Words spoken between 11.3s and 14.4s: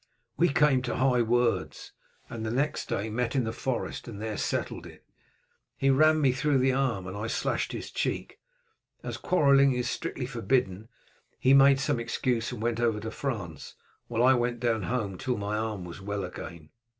he made some excuse and went over to France, while I